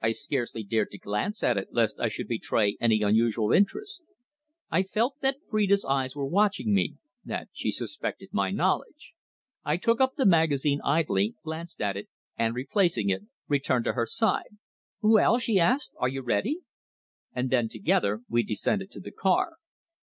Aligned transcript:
I 0.00 0.12
scarcely 0.12 0.62
dared 0.62 0.92
to 0.92 0.98
glance 0.98 1.42
at 1.42 1.58
it, 1.58 1.68
lest 1.72 2.00
I 2.00 2.08
should 2.08 2.26
betray 2.26 2.78
any 2.80 3.02
unusual 3.02 3.52
interest. 3.52 4.00
I 4.70 4.82
felt 4.82 5.20
that 5.20 5.40
Phrida's 5.50 5.84
eyes 5.84 6.16
were 6.16 6.24
watching 6.24 6.72
me, 6.72 6.96
that 7.22 7.50
she 7.52 7.70
suspected 7.70 8.30
my 8.32 8.50
knowledge. 8.50 9.12
I 9.62 9.76
took 9.76 10.00
up 10.00 10.14
the 10.16 10.24
magazine 10.24 10.80
idly, 10.82 11.34
glanced 11.44 11.82
at 11.82 11.98
it, 11.98 12.08
and, 12.38 12.54
replacing 12.54 13.10
it, 13.10 13.24
returned 13.46 13.84
to 13.84 13.92
her 13.92 14.06
side. 14.06 14.56
"Well," 15.02 15.38
she 15.38 15.60
asked, 15.60 15.92
"are 15.98 16.08
you 16.08 16.22
ready?" 16.22 16.60
And 17.34 17.50
then 17.50 17.68
together 17.68 18.22
we 18.30 18.42
descended 18.42 18.90
to 18.92 19.00
the 19.00 19.12
car. 19.12 19.56